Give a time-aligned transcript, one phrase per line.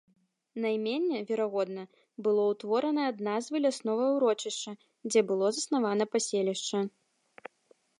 [0.63, 1.83] Найменне, верагодна,
[2.27, 4.71] было ўтворана ад назвы ляснога ўрочышча,
[5.11, 6.87] дзе было заснавана паселішча.